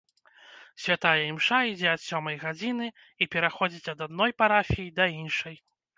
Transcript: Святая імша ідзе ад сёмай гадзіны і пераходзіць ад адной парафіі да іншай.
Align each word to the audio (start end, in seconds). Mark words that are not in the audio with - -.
Святая 0.85 1.17
імша 1.31 1.59
ідзе 1.73 1.89
ад 1.95 2.01
сёмай 2.07 2.39
гадзіны 2.43 2.87
і 3.21 3.27
пераходзіць 3.35 3.91
ад 3.95 3.99
адной 4.07 4.31
парафіі 4.41 4.91
да 4.97 5.05
іншай. 5.21 5.55